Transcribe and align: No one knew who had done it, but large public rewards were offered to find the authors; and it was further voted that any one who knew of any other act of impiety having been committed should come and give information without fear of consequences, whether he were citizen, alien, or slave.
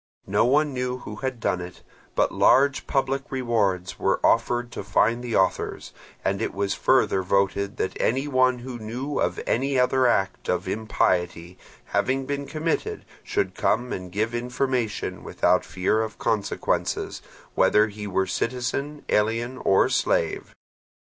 No 0.25 0.45
one 0.45 0.73
knew 0.73 0.97
who 0.97 1.17
had 1.17 1.39
done 1.39 1.61
it, 1.61 1.83
but 2.15 2.31
large 2.31 2.87
public 2.87 3.31
rewards 3.31 3.99
were 3.99 4.19
offered 4.25 4.71
to 4.71 4.83
find 4.83 5.23
the 5.23 5.35
authors; 5.35 5.93
and 6.25 6.41
it 6.41 6.55
was 6.55 6.73
further 6.73 7.21
voted 7.21 7.77
that 7.77 8.01
any 8.01 8.27
one 8.27 8.57
who 8.65 8.79
knew 8.79 9.19
of 9.19 9.39
any 9.45 9.77
other 9.77 10.07
act 10.07 10.49
of 10.49 10.67
impiety 10.67 11.55
having 11.85 12.25
been 12.25 12.47
committed 12.47 13.05
should 13.23 13.53
come 13.53 13.93
and 13.93 14.11
give 14.11 14.33
information 14.33 15.23
without 15.23 15.63
fear 15.63 16.01
of 16.01 16.17
consequences, 16.17 17.21
whether 17.53 17.85
he 17.89 18.07
were 18.07 18.25
citizen, 18.25 19.05
alien, 19.09 19.59
or 19.59 19.87
slave. 19.87 20.55